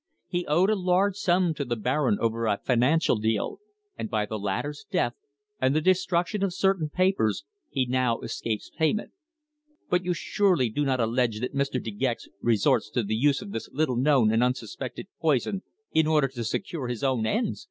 "He 0.25 0.47
owed 0.47 0.71
a 0.71 0.75
large 0.75 1.15
sum 1.15 1.53
to 1.53 1.63
the 1.63 1.75
Baron 1.75 2.17
over 2.19 2.47
a 2.47 2.57
financial 2.63 3.17
deal, 3.17 3.59
and 3.95 4.09
by 4.09 4.25
the 4.25 4.39
latter's 4.39 4.83
death, 4.89 5.13
and 5.59 5.75
the 5.75 5.79
destruction 5.79 6.41
of 6.43 6.55
certain 6.55 6.89
papers, 6.89 7.43
he 7.69 7.85
now 7.85 8.19
escapes 8.21 8.71
payment." 8.71 9.11
"But 9.91 10.03
you 10.03 10.15
surely 10.15 10.69
do 10.71 10.85
not 10.85 10.99
allege 10.99 11.39
that 11.41 11.53
Mr. 11.53 11.73
De 11.79 11.91
Gex 11.91 12.27
resorts 12.41 12.89
to 12.89 13.03
the 13.03 13.13
use 13.15 13.43
of 13.43 13.51
this 13.51 13.69
little 13.71 13.95
known 13.95 14.31
and 14.33 14.41
unsuspected 14.43 15.05
poison 15.19 15.61
in 15.91 16.07
order 16.07 16.29
to 16.29 16.43
secure 16.43 16.87
his 16.87 17.03
own 17.03 17.27
ends!" 17.27 17.59